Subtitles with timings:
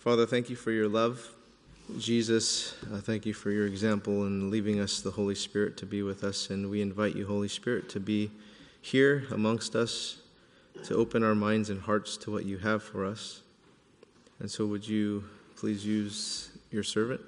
[0.00, 1.34] Father, thank you for your love.
[1.98, 6.24] Jesus, thank you for your example in leaving us the Holy Spirit to be with
[6.24, 6.48] us.
[6.48, 8.30] And we invite you, Holy Spirit, to be
[8.80, 10.22] here amongst us,
[10.84, 13.42] to open our minds and hearts to what you have for us.
[14.38, 15.22] And so, would you
[15.54, 17.20] please use your servant?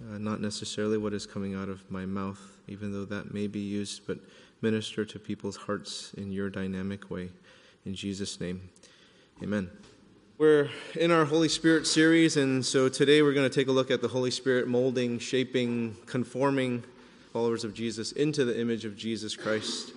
[0.00, 2.38] Uh, not necessarily what is coming out of my mouth,
[2.68, 4.18] even though that may be used, but
[4.62, 7.30] minister to people's hearts in your dynamic way.
[7.84, 8.70] In Jesus' name,
[9.42, 9.68] amen.
[10.36, 13.92] We're in our Holy Spirit series, and so today we're going to take a look
[13.92, 16.82] at the Holy Spirit molding, shaping, conforming
[17.32, 19.92] followers of Jesus into the image of Jesus Christ.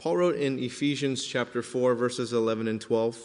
[0.00, 3.18] Paul wrote in Ephesians chapter 4, verses 11 and 12,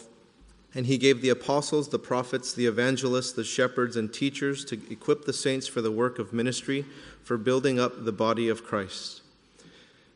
[0.76, 5.24] and he gave the apostles, the prophets, the evangelists, the shepherds, and teachers to equip
[5.24, 6.84] the saints for the work of ministry,
[7.24, 9.22] for building up the body of Christ.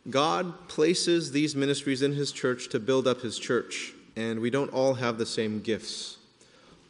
[0.09, 4.73] God places these ministries in his church to build up his church and we don't
[4.73, 6.17] all have the same gifts.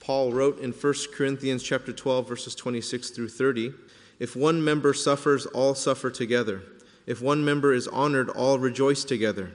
[0.00, 3.74] Paul wrote in 1 Corinthians chapter 12 verses 26 through 30,
[4.18, 6.62] if one member suffers, all suffer together.
[7.06, 9.52] If one member is honored, all rejoice together.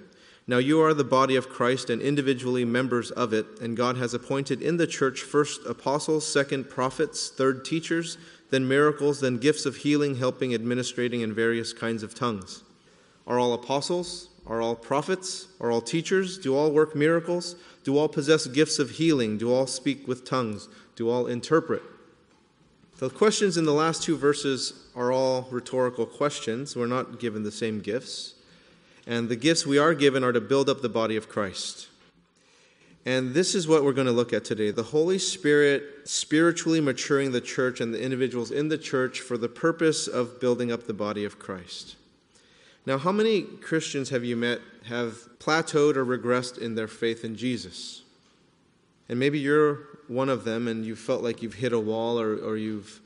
[0.47, 4.13] Now you are the body of Christ and individually members of it, and God has
[4.13, 8.17] appointed in the church first apostles, second prophets, third teachers,
[8.49, 12.63] then miracles, then gifts of healing, helping, administrating, and various kinds of tongues.
[13.25, 14.29] Are all apostles?
[14.47, 15.47] Are all prophets?
[15.59, 16.37] Are all teachers?
[16.37, 17.55] Do all work miracles?
[17.83, 19.37] Do all possess gifts of healing?
[19.37, 20.67] Do all speak with tongues?
[20.95, 21.83] Do all interpret?
[22.97, 26.75] The questions in the last two verses are all rhetorical questions.
[26.75, 28.35] We're not given the same gifts.
[29.07, 31.87] And the gifts we are given are to build up the body of Christ.
[33.05, 37.31] And this is what we're going to look at today the Holy Spirit spiritually maturing
[37.31, 40.93] the church and the individuals in the church for the purpose of building up the
[40.93, 41.95] body of Christ.
[42.85, 47.35] Now, how many Christians have you met have plateaued or regressed in their faith in
[47.35, 48.01] Jesus?
[49.07, 52.35] And maybe you're one of them and you felt like you've hit a wall or,
[52.37, 52.99] or you've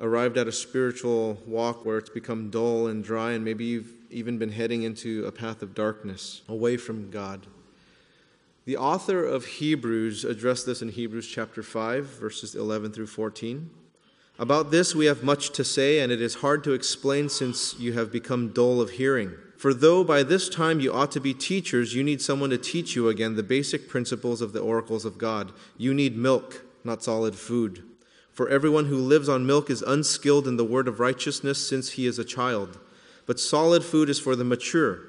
[0.00, 4.38] arrived at a spiritual walk where it's become dull and dry, and maybe you've even
[4.38, 7.46] been heading into a path of darkness away from God.
[8.64, 13.70] The author of Hebrews addressed this in Hebrews chapter 5, verses 11 through 14.
[14.40, 17.92] About this we have much to say, and it is hard to explain since you
[17.92, 19.34] have become dull of hearing.
[19.58, 22.96] For though by this time you ought to be teachers, you need someone to teach
[22.96, 25.52] you again the basic principles of the oracles of God.
[25.76, 27.82] You need milk, not solid food.
[28.32, 32.06] For everyone who lives on milk is unskilled in the word of righteousness since he
[32.06, 32.78] is a child.
[33.26, 35.00] But solid food is for the mature,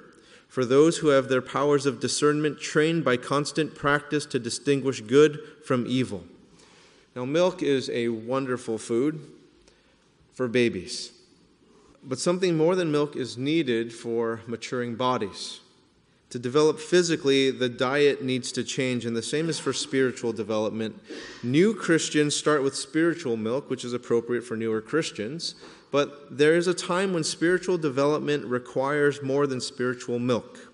[0.49, 5.39] for those who have their powers of discernment trained by constant practice to distinguish good
[5.63, 6.25] from evil.
[7.15, 9.19] Now, milk is a wonderful food
[10.33, 11.11] for babies,
[12.03, 15.59] but something more than milk is needed for maturing bodies.
[16.31, 20.97] To develop physically, the diet needs to change, and the same is for spiritual development.
[21.43, 25.55] New Christians start with spiritual milk, which is appropriate for newer Christians,
[25.91, 30.71] but there is a time when spiritual development requires more than spiritual milk.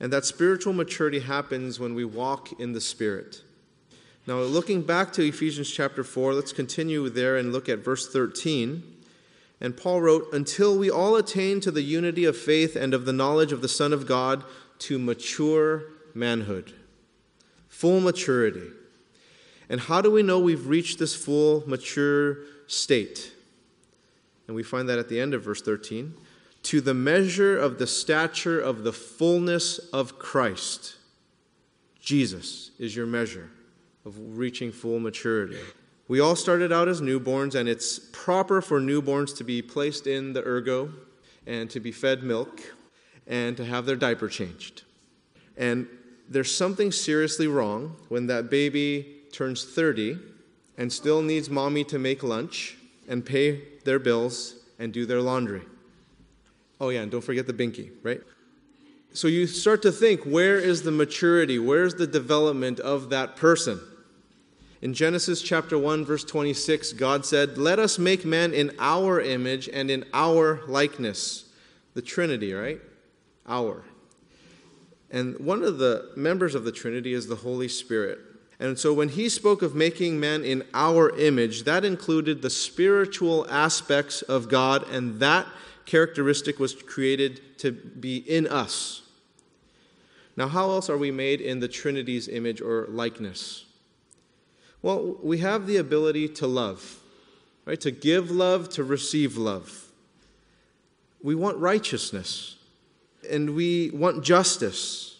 [0.00, 3.40] And that spiritual maturity happens when we walk in the Spirit.
[4.28, 8.82] Now, looking back to Ephesians chapter 4, let's continue there and look at verse 13.
[9.58, 13.12] And Paul wrote, Until we all attain to the unity of faith and of the
[13.14, 14.44] knowledge of the Son of God,
[14.80, 16.74] to mature manhood,
[17.70, 18.68] full maturity.
[19.70, 23.32] And how do we know we've reached this full, mature state?
[24.46, 26.12] And we find that at the end of verse 13
[26.64, 30.96] to the measure of the stature of the fullness of Christ.
[31.98, 33.52] Jesus is your measure
[34.04, 35.58] of reaching full maturity.
[36.08, 40.32] We all started out as newborns, and it's proper for newborns to be placed in
[40.32, 40.90] the ergo
[41.46, 42.60] and to be fed milk
[43.26, 44.82] and to have their diaper changed.
[45.56, 45.86] And
[46.28, 50.18] there's something seriously wrong when that baby turns 30
[50.78, 52.76] and still needs mommy to make lunch
[53.08, 55.62] and pay their bills and do their laundry.
[56.80, 58.20] Oh, yeah, and don't forget the binky, right?
[59.12, 61.58] So you start to think where is the maturity?
[61.58, 63.80] Where's the development of that person?
[64.80, 69.68] In Genesis chapter 1 verse 26, God said, "Let us make man in our image
[69.72, 71.46] and in our likeness."
[71.94, 72.80] The Trinity, right?
[73.46, 73.82] Our.
[75.10, 78.20] And one of the members of the Trinity is the Holy Spirit.
[78.60, 83.46] And so when he spoke of making man in our image, that included the spiritual
[83.48, 85.46] aspects of God, and that
[85.88, 89.02] characteristic was created to be in us.
[90.36, 93.64] Now, how else are we made in the Trinity's image or likeness?
[94.82, 97.00] Well, we have the ability to love,
[97.64, 97.80] right?
[97.80, 99.86] To give love, to receive love.
[101.22, 102.56] We want righteousness,
[103.28, 105.16] and we want justice,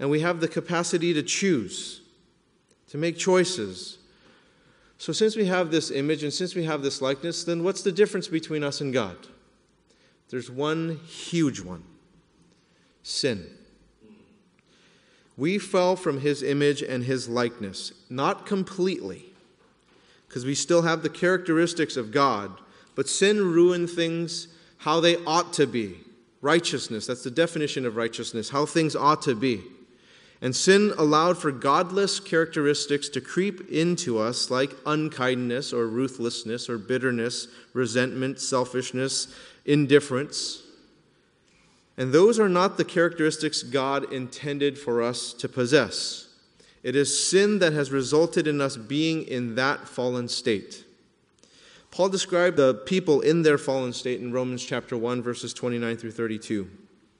[0.00, 2.00] and we have the capacity to choose,
[2.88, 3.98] to make choices.
[4.96, 7.92] So, since we have this image and since we have this likeness, then what's the
[7.92, 9.28] difference between us and God?
[10.34, 11.84] There's one huge one
[13.04, 13.46] sin.
[15.36, 19.26] We fell from his image and his likeness, not completely,
[20.26, 22.50] because we still have the characteristics of God,
[22.96, 24.48] but sin ruined things
[24.78, 25.98] how they ought to be.
[26.40, 29.62] Righteousness, that's the definition of righteousness, how things ought to be.
[30.44, 36.76] And sin allowed for godless characteristics to creep into us, like unkindness or ruthlessness or
[36.76, 40.62] bitterness, resentment, selfishness, indifference.
[41.96, 46.28] And those are not the characteristics God intended for us to possess.
[46.82, 50.84] It is sin that has resulted in us being in that fallen state.
[51.90, 56.10] Paul described the people in their fallen state in Romans chapter 1 verses 29 through
[56.10, 56.68] 32.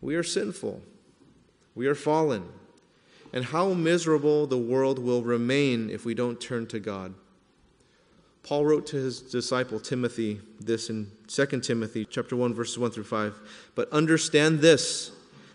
[0.00, 0.80] We are sinful.
[1.74, 2.48] We are fallen.
[3.32, 7.14] And how miserable the world will remain if we don't turn to God.
[8.42, 13.04] Paul wrote to his disciple Timothy this in 2 Timothy chapter 1 verses 1 through
[13.04, 13.38] 5.
[13.74, 15.12] But understand this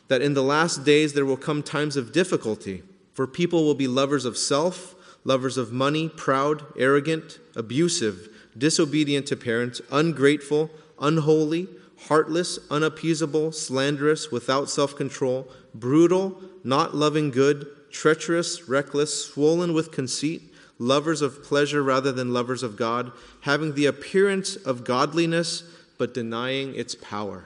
[0.08, 2.84] that in the last days there will come times of difficulty,
[3.14, 9.36] for people will be lovers of self, lovers of money, proud, arrogant, abusive, disobedient to
[9.36, 10.70] parents, ungrateful,
[11.02, 11.68] unholy,
[12.04, 21.22] heartless, unappeasable, slanderous, without self-control, brutal, not loving good, treacherous, reckless, swollen with conceit, lovers
[21.22, 23.12] of pleasure rather than lovers of God,
[23.42, 25.64] having the appearance of godliness
[25.98, 27.46] but denying its power.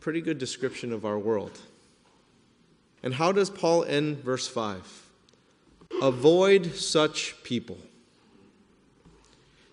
[0.00, 1.58] Pretty good description of our world.
[3.02, 5.06] And how does Paul end verse 5?
[6.02, 7.78] Avoid such people.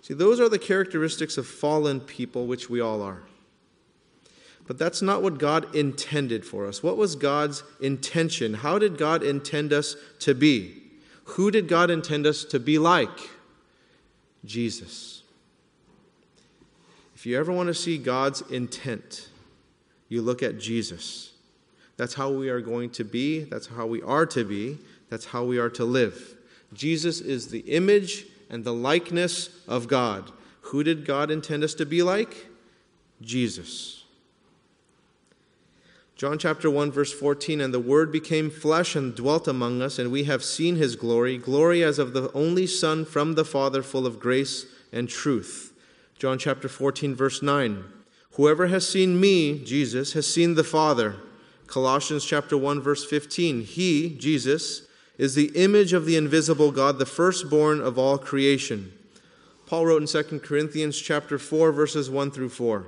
[0.02, 3.22] See, those are the characteristics of fallen people, which we all are.
[4.70, 6.84] But that's not what God intended for us.
[6.84, 8.54] What was God's intention?
[8.54, 10.84] How did God intend us to be?
[11.24, 13.32] Who did God intend us to be like?
[14.46, 15.24] Jesus.
[17.16, 19.30] If you ever want to see God's intent,
[20.08, 21.32] you look at Jesus.
[21.98, 23.46] That's how we are going to be.
[23.46, 24.78] That's how we are to be.
[25.10, 26.36] That's how we are to live.
[26.74, 30.32] Jesus is the image and the likeness of God.
[30.62, 32.46] Who did God intend us to be like?
[33.20, 33.99] Jesus.
[36.20, 40.12] John chapter 1 verse 14 and the word became flesh and dwelt among us and
[40.12, 44.06] we have seen his glory glory as of the only son from the father full
[44.06, 45.72] of grace and truth.
[46.18, 47.86] John chapter 14 verse 9
[48.34, 51.16] Whoever has seen me Jesus has seen the father.
[51.68, 57.06] Colossians chapter 1 verse 15 He Jesus is the image of the invisible God the
[57.06, 58.92] firstborn of all creation.
[59.68, 62.88] Paul wrote in 2 Corinthians chapter 4 verses 1 through 4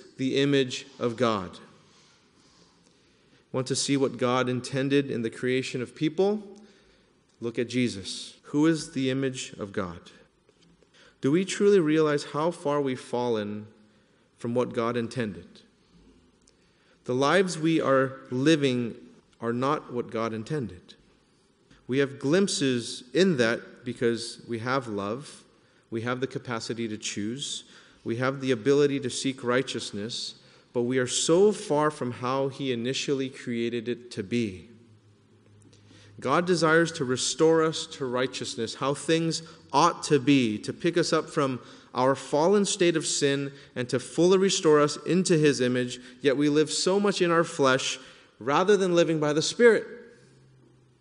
[0.21, 1.57] the image of God.
[3.51, 6.43] Want to see what God intended in the creation of people?
[7.39, 8.35] Look at Jesus.
[8.43, 9.99] Who is the image of God?
[11.21, 13.65] Do we truly realize how far we've fallen
[14.37, 15.61] from what God intended?
[17.05, 18.93] The lives we are living
[19.41, 20.93] are not what God intended.
[21.87, 25.43] We have glimpses in that because we have love,
[25.89, 27.63] we have the capacity to choose,
[28.03, 30.35] we have the ability to seek righteousness,
[30.73, 34.69] but we are so far from how He initially created it to be.
[36.19, 39.41] God desires to restore us to righteousness, how things
[39.73, 41.59] ought to be, to pick us up from
[41.93, 46.49] our fallen state of sin and to fully restore us into His image, yet we
[46.49, 47.99] live so much in our flesh
[48.39, 49.85] rather than living by the Spirit.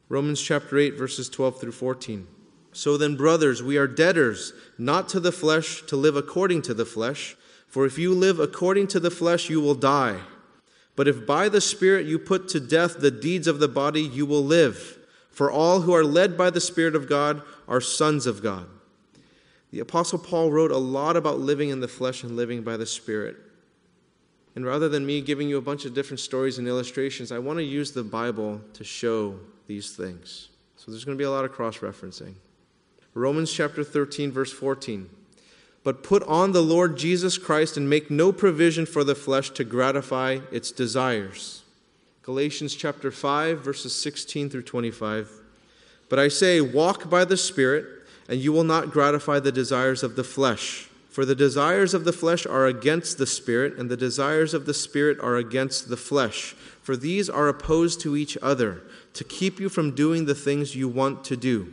[0.08, 2.26] Romans chapter 8, verses 12 through 14.
[2.72, 6.84] So then, brothers, we are debtors, not to the flesh, to live according to the
[6.84, 7.36] flesh.
[7.66, 10.20] For if you live according to the flesh, you will die.
[10.96, 14.26] But if by the Spirit you put to death the deeds of the body, you
[14.26, 14.98] will live.
[15.30, 18.66] For all who are led by the Spirit of God are sons of God.
[19.70, 22.86] The Apostle Paul wrote a lot about living in the flesh and living by the
[22.86, 23.36] Spirit.
[24.56, 27.58] And rather than me giving you a bunch of different stories and illustrations, I want
[27.58, 30.48] to use the Bible to show these things.
[30.76, 32.34] So there's going to be a lot of cross referencing.
[33.14, 35.10] Romans chapter 13, verse 14.
[35.82, 39.64] But put on the Lord Jesus Christ and make no provision for the flesh to
[39.64, 41.62] gratify its desires.
[42.22, 45.30] Galatians chapter 5, verses 16 through 25.
[46.08, 47.86] But I say, walk by the Spirit,
[48.28, 50.88] and you will not gratify the desires of the flesh.
[51.08, 54.74] For the desires of the flesh are against the Spirit, and the desires of the
[54.74, 56.52] Spirit are against the flesh.
[56.82, 58.82] For these are opposed to each other,
[59.14, 61.72] to keep you from doing the things you want to do.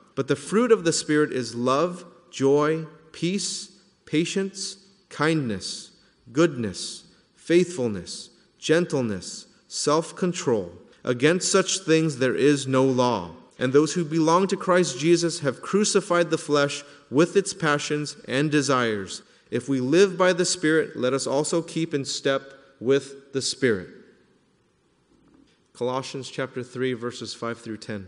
[0.15, 4.77] But the fruit of the Spirit is love, joy, peace, patience,
[5.09, 5.91] kindness,
[6.31, 10.73] goodness, faithfulness, gentleness, self control.
[11.03, 13.31] Against such things there is no law.
[13.57, 18.49] And those who belong to Christ Jesus have crucified the flesh with its passions and
[18.49, 19.21] desires.
[19.51, 23.89] If we live by the Spirit, let us also keep in step with the Spirit.
[25.73, 28.07] Colossians chapter 3 verses 5 through 10.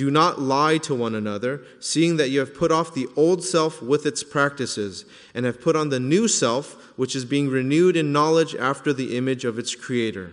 [0.00, 3.82] Do not lie to one another, seeing that you have put off the old self
[3.82, 5.04] with its practices,
[5.34, 9.14] and have put on the new self, which is being renewed in knowledge after the
[9.14, 10.32] image of its Creator.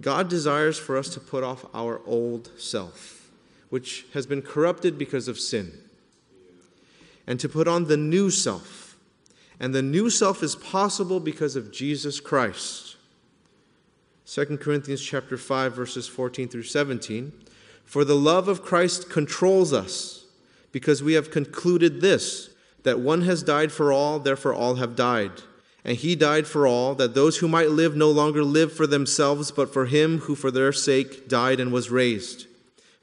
[0.00, 3.28] God desires for us to put off our old self,
[3.68, 5.70] which has been corrupted because of sin,
[7.26, 8.96] and to put on the new self
[9.60, 12.96] and the new self is possible because of Jesus Christ.
[14.24, 17.49] 2 Corinthians chapter 5 verses 14 through 17
[17.90, 20.24] For the love of Christ controls us
[20.70, 22.50] because we have concluded this
[22.84, 25.32] that one has died for all therefore all have died
[25.84, 29.50] and he died for all that those who might live no longer live for themselves
[29.50, 32.46] but for him who for their sake died and was raised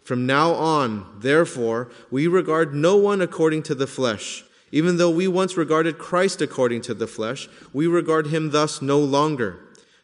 [0.01, 5.27] from now on therefore we regard no one according to the flesh even though we
[5.27, 9.59] once regarded Christ according to the flesh, we regard him thus no longer.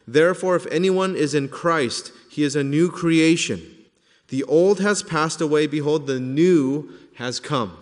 [0.06, 3.83] Therefore, if anyone is in Christ, he is a new creation.
[4.28, 7.76] The old has passed away, behold, the new has come.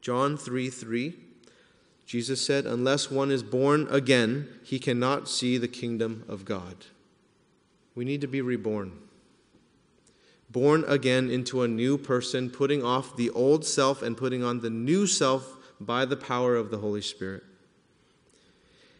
[0.00, 1.14] John 3 3.
[2.06, 6.76] Jesus said, Unless one is born again, he cannot see the kingdom of God.
[7.96, 8.92] We need to be reborn.
[10.48, 14.70] Born again into a new person, putting off the old self and putting on the
[14.70, 17.42] new self by the power of the Holy Spirit.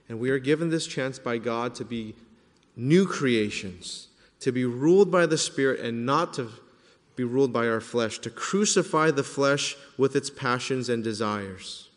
[0.09, 2.15] And we are given this chance by God to be
[2.75, 4.09] new creations,
[4.47, 6.49] to be ruled by the Spirit and not to
[7.17, 11.89] be ruled by our flesh, to crucify the flesh with its passions and desires.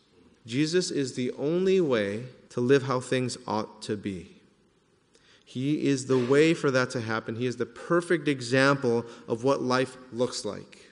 [0.47, 4.31] Jesus is the only way to live how things ought to be.
[5.45, 7.35] He is the way for that to happen.
[7.35, 10.89] He is the perfect example of what life looks like.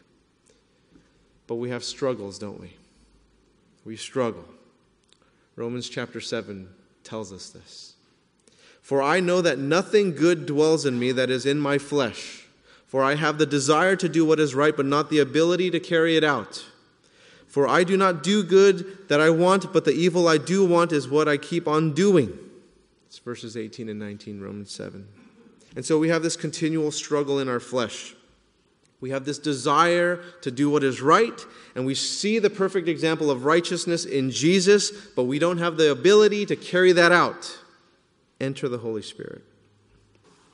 [1.48, 2.76] But we have struggles, don't we?
[3.84, 4.46] we struggle.
[5.56, 6.70] Romans chapter 7
[7.04, 7.97] tells us this.
[8.88, 12.46] For I know that nothing good dwells in me that is in my flesh.
[12.86, 15.80] For I have the desire to do what is right, but not the ability to
[15.82, 16.66] carry it out.
[17.48, 20.94] For I do not do good that I want, but the evil I do want
[20.94, 22.40] is what I keep on doing.
[23.08, 25.06] It's verses 18 and 19, Romans 7.
[25.76, 28.16] And so we have this continual struggle in our flesh.
[29.02, 33.32] We have this desire to do what is right, and we see the perfect example
[33.32, 37.58] of righteousness in Jesus, but we don't have the ability to carry that out.
[38.40, 39.44] Enter the Holy Spirit.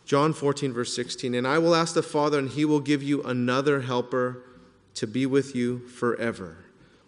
[0.06, 3.24] John 14, verse 16 And I will ask the Father, and he will give you
[3.24, 4.44] another helper
[4.96, 6.58] to be with you forever.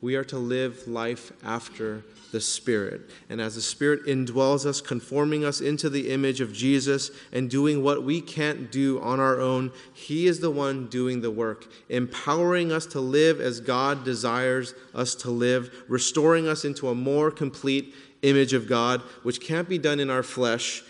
[0.02, 3.10] We are to live life after the Spirit.
[3.30, 7.84] And as the Spirit indwells us, conforming us into the image of Jesus and doing
[7.84, 12.72] what we can't do on our own, He is the one doing the work, empowering
[12.72, 17.94] us to live as God desires us to live, restoring us into a more complete
[18.22, 20.84] image of God, which can't be done in our flesh.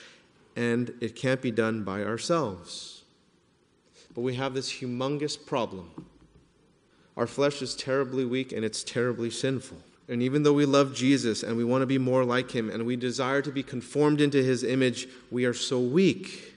[0.58, 3.04] and it can't be done by ourselves.
[4.14, 5.92] But we have this humongous problem.
[7.18, 9.78] Our flesh is terribly weak and it's terribly sinful.
[10.08, 12.86] And even though we love Jesus and we want to be more like him and
[12.86, 16.54] we desire to be conformed into his image, we are so weak.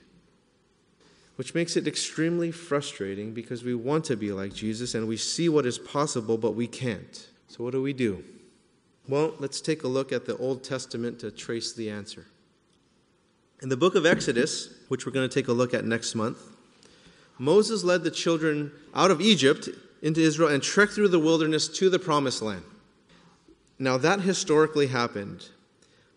[1.35, 5.49] Which makes it extremely frustrating because we want to be like Jesus and we see
[5.49, 7.27] what is possible, but we can't.
[7.47, 8.23] So, what do we do?
[9.07, 12.25] Well, let's take a look at the Old Testament to trace the answer.
[13.61, 16.37] In the book of Exodus, which we're going to take a look at next month,
[17.39, 19.69] Moses led the children out of Egypt
[20.01, 22.63] into Israel and trekked through the wilderness to the promised land.
[23.81, 25.47] Now, that historically happened,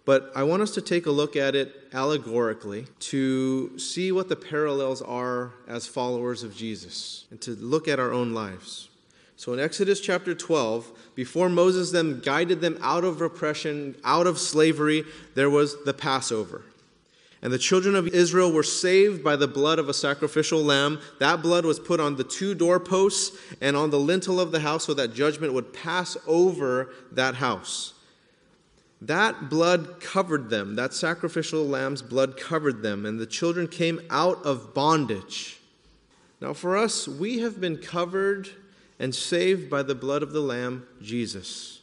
[0.04, 4.35] but I want us to take a look at it allegorically to see what the
[4.35, 8.88] parallels are as followers of Jesus and to look at our own lives.
[9.37, 14.38] So in Exodus chapter 12, before Moses then guided them out of oppression, out of
[14.38, 15.04] slavery,
[15.35, 16.62] there was the Passover.
[17.42, 21.00] And the children of Israel were saved by the blood of a sacrificial lamb.
[21.18, 24.84] That blood was put on the two doorposts and on the lintel of the house
[24.84, 27.94] so that judgment would pass over that house.
[29.00, 30.76] That blood covered them.
[30.76, 33.04] That sacrificial lamb's blood covered them.
[33.04, 35.58] And the children came out of bondage.
[36.40, 38.49] Now, for us, we have been covered
[39.00, 41.80] and saved by the blood of the Lamb, Jesus.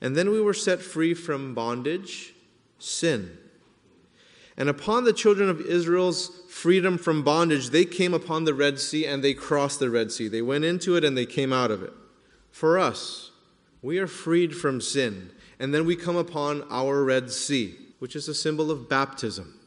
[0.00, 2.34] And then we were set free from bondage,
[2.80, 3.38] sin.
[4.56, 9.06] And upon the children of Israel's freedom from bondage, they came upon the Red Sea
[9.06, 10.28] and they crossed the Red Sea.
[10.28, 11.92] They went into it and they came out of it.
[12.50, 13.30] For us,
[13.80, 15.30] we are freed from sin.
[15.58, 19.58] And then we come upon our Red Sea, which is a symbol of baptism.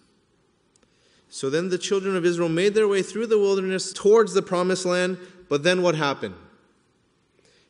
[1.30, 4.86] So then the children of Israel made their way through the wilderness towards the promised
[4.86, 5.18] land.
[5.50, 6.36] But then what happened?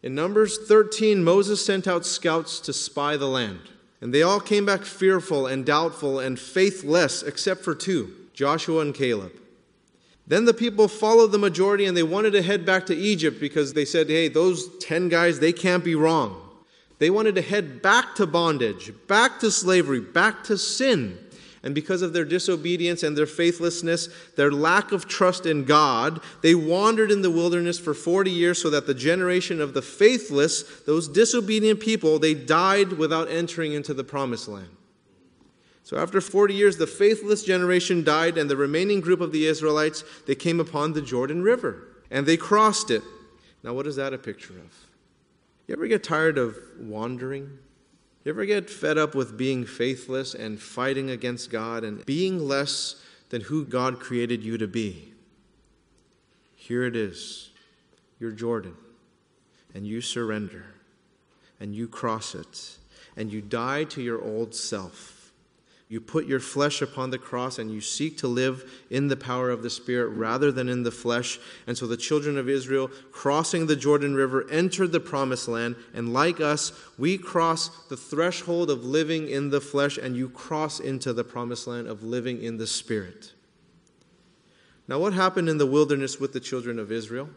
[0.04, 3.62] In Numbers 13, Moses sent out scouts to spy the land.
[4.06, 8.94] And they all came back fearful and doubtful and faithless, except for two Joshua and
[8.94, 9.32] Caleb.
[10.28, 13.74] Then the people followed the majority and they wanted to head back to Egypt because
[13.74, 16.40] they said, hey, those 10 guys, they can't be wrong.
[17.00, 21.18] They wanted to head back to bondage, back to slavery, back to sin.
[21.66, 26.54] And because of their disobedience and their faithlessness, their lack of trust in God, they
[26.54, 31.08] wandered in the wilderness for 40 years so that the generation of the faithless, those
[31.08, 34.70] disobedient people, they died without entering into the promised land.
[35.82, 40.04] So after 40 years, the faithless generation died, and the remaining group of the Israelites,
[40.28, 43.02] they came upon the Jordan River, and they crossed it.
[43.64, 44.72] Now, what is that a picture of?
[45.68, 47.58] You ever get tired of wandering?
[48.26, 52.96] You ever get fed up with being faithless and fighting against God and being less
[53.30, 55.14] than who God created you to be?
[56.56, 57.52] Here it is.
[58.20, 58.76] Your Jordan,
[59.76, 60.66] and you surrender,
[61.60, 62.78] and you cross it,
[63.16, 65.15] and you die to your old self
[65.88, 69.52] you put your flesh upon the cross and you seek to live in the power
[69.52, 71.40] of the Spirit rather than in the flesh.
[71.68, 75.76] And so the children of Israel, crossing the Jordan River, entered the promised land.
[75.94, 80.80] And like us, we cross the threshold of living in the flesh, and you cross
[80.80, 83.34] into the promised land of living in the Spirit.
[84.88, 87.30] Now, what happened in the wilderness with the children of Israel?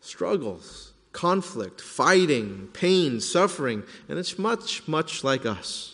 [0.00, 5.91] Struggles, conflict, fighting, pain, suffering, and it's much, much like us.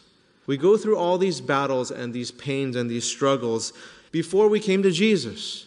[0.48, 3.74] We go through all these battles and these pains and these struggles
[4.10, 5.66] before we came to Jesus.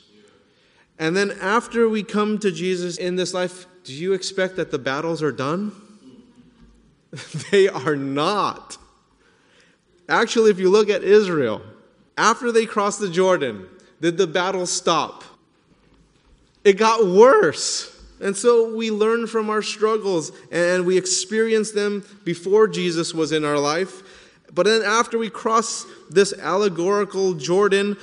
[0.98, 4.80] And then after we come to Jesus in this life, do you expect that the
[4.80, 5.72] battles are done?
[7.52, 8.80] they are not.
[10.10, 11.62] Actually, if you look at Israel,
[12.18, 13.68] after they crossed the Jordan,
[14.02, 15.24] did the battle stop?
[16.64, 17.96] It got worse.
[18.20, 23.46] And so we learn from our struggles and we experience them before Jesus was in
[23.46, 24.02] our life.
[24.54, 27.98] But then after we cross this allegorical Jordan,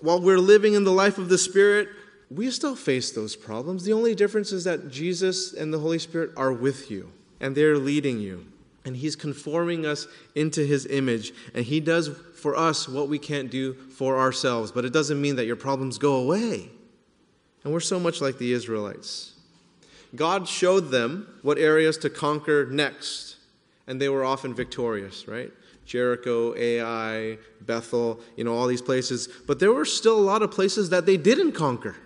[0.00, 1.88] while we're living in the life of the Spirit,
[2.30, 3.84] we still face those problems.
[3.84, 7.76] The only difference is that Jesus and the Holy Spirit are with you and they're
[7.76, 8.46] leading you.
[8.84, 11.32] And He's conforming us into His image.
[11.54, 14.72] And He does for us what we can't do for ourselves.
[14.72, 16.68] But it doesn't mean that your problems go away.
[17.62, 19.34] And we're so much like the Israelites.
[20.16, 23.36] God showed them what areas to conquer next.
[23.86, 25.52] And they were often victorious, right?
[25.84, 29.28] Jericho, Ai, Bethel, you know, all these places.
[29.46, 31.96] But there were still a lot of places that they didn't conquer.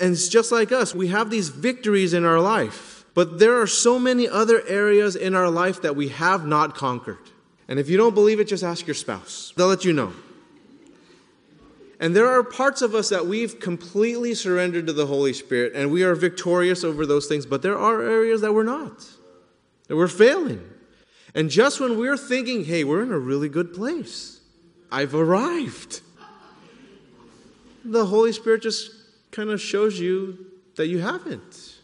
[0.00, 3.04] And it's just like us, we have these victories in our life.
[3.14, 7.18] But there are so many other areas in our life that we have not conquered.
[7.66, 9.52] And if you don't believe it, just ask your spouse.
[9.56, 10.12] They'll let you know.
[12.00, 15.90] And there are parts of us that we've completely surrendered to the Holy Spirit and
[15.90, 19.04] we are victorious over those things, but there are areas that we're not,
[19.88, 20.62] that we're failing.
[21.34, 24.40] And just when we're thinking, hey, we're in a really good place,
[24.90, 26.00] I've arrived.
[27.84, 28.90] The Holy Spirit just
[29.30, 31.76] kind of shows you that you haven't.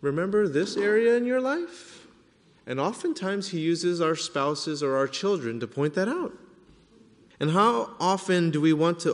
[0.00, 2.06] Remember this area in your life?
[2.66, 6.32] And oftentimes He uses our spouses or our children to point that out.
[7.40, 9.12] And how often do we want to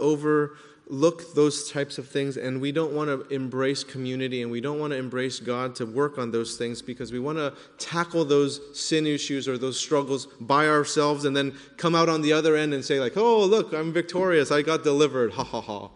[0.90, 4.78] overlook those types of things and we don't want to embrace community and we don't
[4.78, 8.60] want to embrace God to work on those things because we want to tackle those
[8.78, 12.74] sin issues or those struggles by ourselves and then come out on the other end
[12.74, 14.50] and say, like, oh, look, I'm victorious.
[14.50, 15.32] I got delivered.
[15.32, 15.88] Ha ha ha.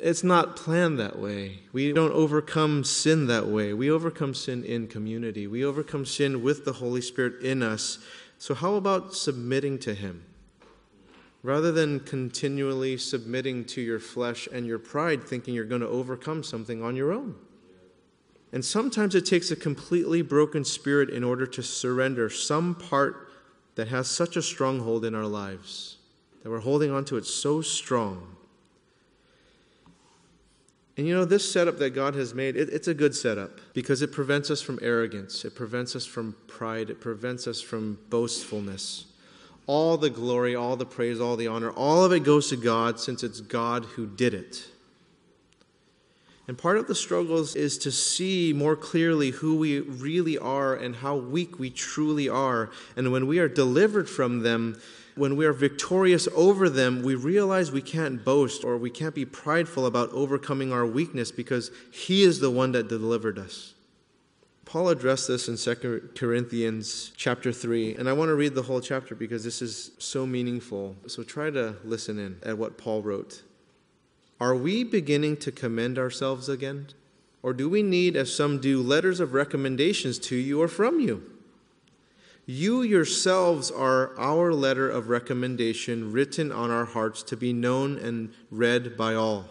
[0.00, 1.60] It's not planned that way.
[1.72, 3.72] We don't overcome sin that way.
[3.72, 5.46] We overcome sin in community.
[5.46, 7.98] We overcome sin with the Holy Spirit in us.
[8.36, 10.24] So, how about submitting to Him?
[11.42, 16.42] Rather than continually submitting to your flesh and your pride, thinking you're going to overcome
[16.42, 17.34] something on your own.
[18.52, 23.30] And sometimes it takes a completely broken spirit in order to surrender some part
[23.74, 25.96] that has such a stronghold in our lives,
[26.42, 28.36] that we're holding on to it so strong
[30.96, 34.02] and you know, this setup that God has made, it, it's a good setup because
[34.02, 39.06] it prevents us from arrogance, it prevents us from pride, it prevents us from boastfulness.
[39.66, 42.98] All the glory, all the praise, all the honor, all of it goes to God
[42.98, 44.66] since it's God who did it.
[46.48, 50.96] And part of the struggles is to see more clearly who we really are and
[50.96, 52.70] how weak we truly are.
[52.96, 54.80] And when we are delivered from them,
[55.14, 59.24] when we are victorious over them, we realize we can't boast or we can't be
[59.24, 63.71] prideful about overcoming our weakness because He is the one that delivered us.
[64.72, 68.80] Paul addressed this in 2 Corinthians chapter 3, and I want to read the whole
[68.80, 70.96] chapter because this is so meaningful.
[71.08, 73.42] So try to listen in at what Paul wrote.
[74.40, 76.86] Are we beginning to commend ourselves again?
[77.42, 81.22] Or do we need, as some do, letters of recommendations to you or from you?
[82.46, 88.32] You yourselves are our letter of recommendation written on our hearts to be known and
[88.50, 89.50] read by all.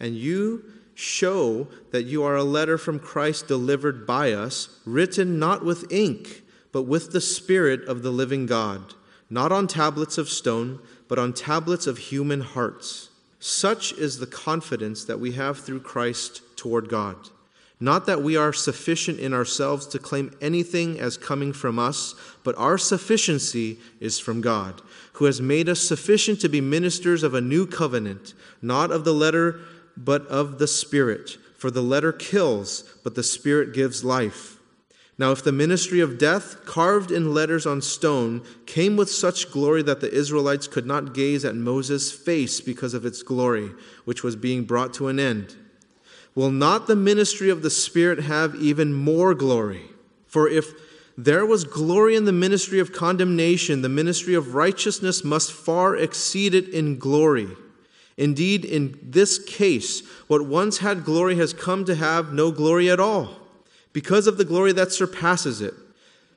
[0.00, 5.64] And you show that you are a letter from Christ delivered by us, written not
[5.64, 8.94] with ink, but with the Spirit of the living God,
[9.30, 13.10] not on tablets of stone, but on tablets of human hearts.
[13.38, 17.16] Such is the confidence that we have through Christ toward God.
[17.80, 22.56] Not that we are sufficient in ourselves to claim anything as coming from us, but
[22.56, 24.80] our sufficiency is from God,
[25.14, 29.12] who has made us sufficient to be ministers of a new covenant, not of the
[29.12, 29.60] letter,
[29.96, 31.38] but of the Spirit.
[31.56, 34.58] For the letter kills, but the Spirit gives life.
[35.16, 39.82] Now, if the ministry of death, carved in letters on stone, came with such glory
[39.84, 43.70] that the Israelites could not gaze at Moses' face because of its glory,
[44.04, 45.54] which was being brought to an end,
[46.34, 49.82] Will not the ministry of the Spirit have even more glory?
[50.26, 50.72] For if
[51.16, 56.54] there was glory in the ministry of condemnation, the ministry of righteousness must far exceed
[56.54, 57.50] it in glory.
[58.16, 63.00] Indeed, in this case, what once had glory has come to have no glory at
[63.00, 63.40] all,
[63.92, 65.74] because of the glory that surpasses it.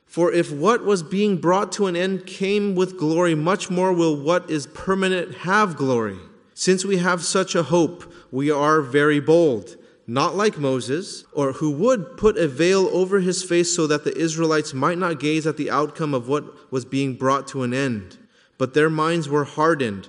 [0.06, 4.16] For if what was being brought to an end came with glory, much more will
[4.16, 6.18] what is permanent have glory.
[6.54, 9.76] Since we have such a hope, we are very bold
[10.10, 14.16] not like Moses, or who would put a veil over his face so that the
[14.16, 18.16] Israelites might not gaze at the outcome of what was being brought to an end.
[18.56, 20.08] But their minds were hardened,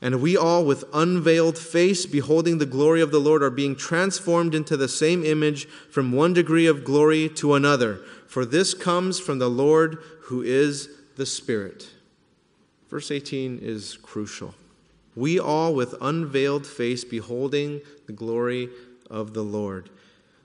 [0.00, 4.54] And we all, with unveiled face, beholding the glory of the Lord, are being transformed
[4.54, 8.00] into the same image from one degree of glory to another.
[8.28, 11.88] For this comes from the Lord who is the Spirit.
[12.88, 14.54] Verse 18 is crucial.
[15.16, 18.68] We all, with unveiled face, beholding the glory
[19.10, 19.90] of the Lord.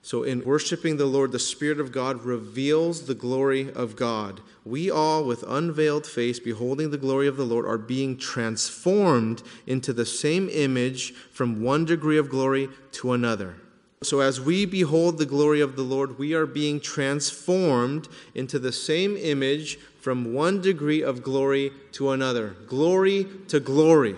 [0.04, 4.42] So, in worshiping the Lord, the Spirit of God reveals the glory of God.
[4.62, 9.94] We all, with unveiled face, beholding the glory of the Lord, are being transformed into
[9.94, 13.54] the same image from one degree of glory to another.
[14.02, 18.72] So, as we behold the glory of the Lord, we are being transformed into the
[18.72, 22.56] same image from one degree of glory to another.
[22.66, 24.16] Glory to glory.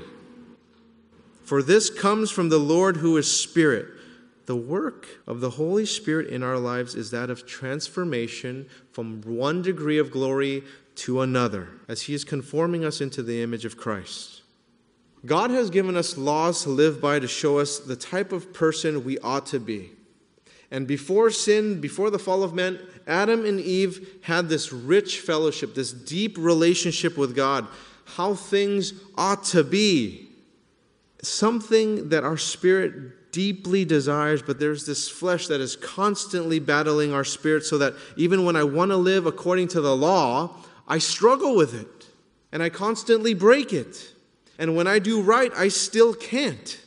[1.44, 3.86] For this comes from the Lord who is Spirit.
[4.46, 9.60] The work of the Holy Spirit in our lives is that of transformation from one
[9.60, 10.62] degree of glory
[10.96, 14.42] to another, as He is conforming us into the image of Christ.
[15.24, 19.04] God has given us laws to live by to show us the type of person
[19.04, 19.90] we ought to be.
[20.70, 25.74] And before sin, before the fall of man, Adam and Eve had this rich fellowship,
[25.74, 27.66] this deep relationship with God,
[28.04, 30.28] how things ought to be.
[31.22, 37.22] Something that our spirit deeply desires, but there's this flesh that is constantly battling our
[37.22, 40.56] spirit, so that even when I want to live according to the law,
[40.88, 42.06] I struggle with it
[42.50, 44.14] and I constantly break it.
[44.58, 46.80] And when I do right, I still can't.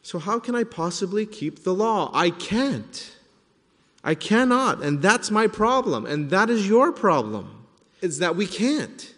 [0.00, 2.10] So, how can I possibly keep the law?
[2.14, 3.14] I can't.
[4.02, 4.82] I cannot.
[4.82, 6.06] And that's my problem.
[6.06, 7.66] And that is your problem.
[8.00, 9.13] It's that we can't.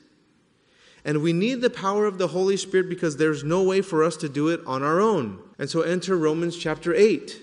[1.06, 4.16] And we need the power of the Holy Spirit because there's no way for us
[4.18, 5.38] to do it on our own.
[5.56, 7.40] And so enter Romans chapter 8.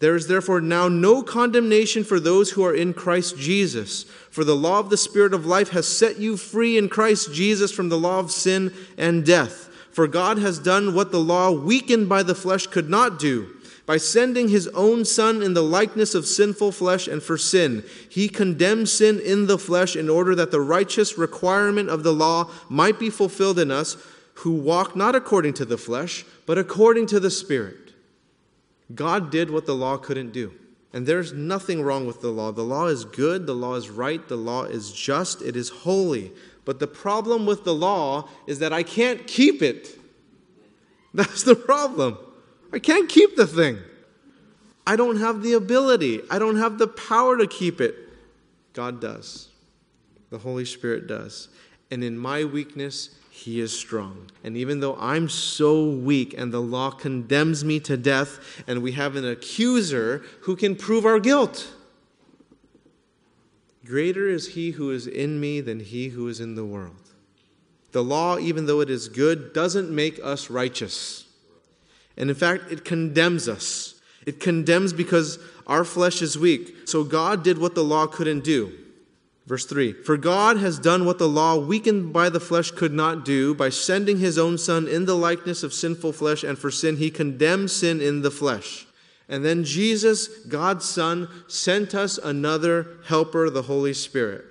[0.00, 4.02] There is therefore now no condemnation for those who are in Christ Jesus.
[4.30, 7.70] For the law of the Spirit of life has set you free in Christ Jesus
[7.70, 9.68] from the law of sin and death.
[9.92, 13.54] For God has done what the law, weakened by the flesh, could not do.
[13.88, 18.28] By sending his own Son in the likeness of sinful flesh and for sin, he
[18.28, 22.98] condemned sin in the flesh in order that the righteous requirement of the law might
[22.98, 23.96] be fulfilled in us
[24.34, 27.94] who walk not according to the flesh, but according to the Spirit.
[28.94, 30.52] God did what the law couldn't do.
[30.92, 32.52] And there's nothing wrong with the law.
[32.52, 36.32] The law is good, the law is right, the law is just, it is holy.
[36.66, 39.98] But the problem with the law is that I can't keep it.
[41.14, 42.18] That's the problem.
[42.72, 43.78] I can't keep the thing.
[44.86, 47.94] I don't have the ability, I don't have the power to keep it.
[48.72, 49.48] God does.
[50.30, 51.48] The Holy Spirit does.
[51.90, 54.30] And in my weakness, He is strong.
[54.44, 58.92] And even though I'm so weak and the law condemns me to death, and we
[58.92, 61.72] have an accuser who can prove our guilt.
[63.84, 67.10] Greater is he who is in me than he who is in the world.
[67.92, 71.27] The law, even though it is good, doesn't make us righteous.
[72.18, 73.94] And in fact, it condemns us.
[74.26, 76.86] It condemns because our flesh is weak.
[76.86, 78.72] So God did what the law couldn't do.
[79.46, 83.24] Verse 3 For God has done what the law, weakened by the flesh, could not
[83.24, 86.98] do by sending his own Son in the likeness of sinful flesh, and for sin
[86.98, 88.84] he condemned sin in the flesh
[89.28, 94.44] and then Jesus, God's Son, sent us another helper, the Holy Spirit.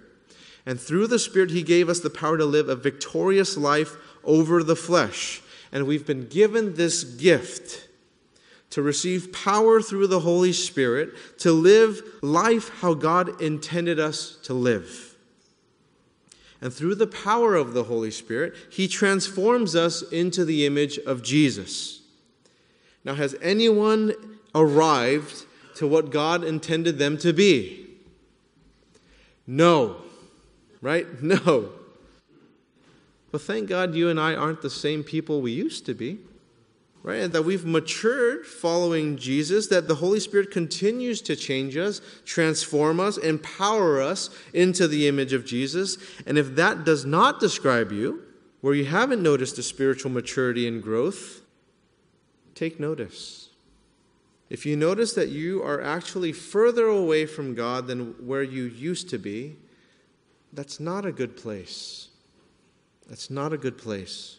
[0.65, 4.61] And through the Spirit, He gave us the power to live a victorious life over
[4.61, 5.41] the flesh.
[5.71, 7.87] And we've been given this gift
[8.69, 14.53] to receive power through the Holy Spirit to live life how God intended us to
[14.53, 15.15] live.
[16.61, 21.23] And through the power of the Holy Spirit, He transforms us into the image of
[21.23, 22.01] Jesus.
[23.03, 24.13] Now, has anyone
[24.55, 27.87] arrived to what God intended them to be?
[29.45, 29.97] No.
[30.81, 31.07] Right?
[31.21, 31.69] No.
[33.31, 36.19] But thank God you and I aren't the same people we used to be.
[37.03, 37.21] Right?
[37.21, 42.99] And that we've matured following Jesus, that the Holy Spirit continues to change us, transform
[42.99, 45.97] us, empower us into the image of Jesus.
[46.25, 48.23] And if that does not describe you,
[48.59, 51.43] where you haven't noticed a spiritual maturity and growth,
[52.55, 53.49] take notice.
[54.49, 59.09] If you notice that you are actually further away from God than where you used
[59.11, 59.55] to be,
[60.51, 62.06] that's not a good place.
[63.07, 64.37] That's not a good place.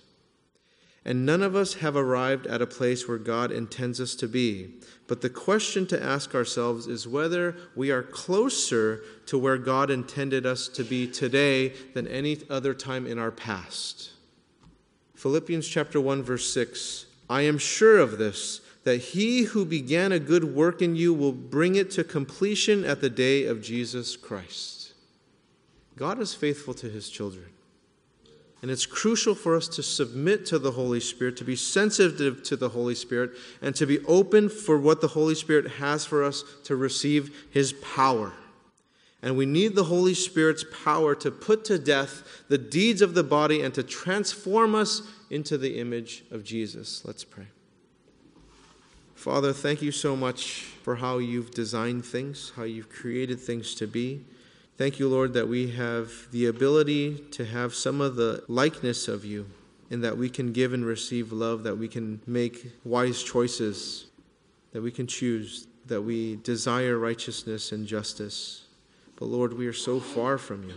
[1.05, 4.75] And none of us have arrived at a place where God intends us to be.
[5.07, 10.45] But the question to ask ourselves is whether we are closer to where God intended
[10.45, 14.11] us to be today than any other time in our past.
[15.15, 17.07] Philippians chapter 1 verse 6.
[17.31, 21.33] I am sure of this that he who began a good work in you will
[21.33, 24.93] bring it to completion at the day of Jesus Christ.
[25.97, 27.47] God is faithful to his children.
[28.61, 32.57] And it's crucial for us to submit to the Holy Spirit, to be sensitive to
[32.57, 33.31] the Holy Spirit,
[33.63, 37.73] and to be open for what the Holy Spirit has for us to receive his
[37.73, 38.33] power.
[39.23, 43.25] And we need the Holy Spirit's power to put to death the deeds of the
[43.25, 47.05] body and to transform us into the image of Jesus.
[47.05, 47.47] Let's pray.
[49.15, 53.87] Father, thank you so much for how you've designed things, how you've created things to
[53.87, 54.25] be.
[54.79, 59.25] Thank you, Lord, that we have the ability to have some of the likeness of
[59.25, 59.51] you,
[59.91, 64.07] and that we can give and receive love, that we can make wise choices,
[64.71, 68.67] that we can choose, that we desire righteousness and justice.
[69.17, 70.77] But Lord, we are so far from you.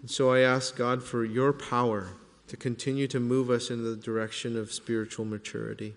[0.00, 2.14] And so I ask God for your power
[2.48, 5.94] to continue to move us in the direction of spiritual maturity.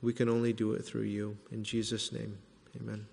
[0.00, 1.36] We can only do it through you.
[1.52, 2.38] In Jesus' name,
[2.80, 3.06] amen.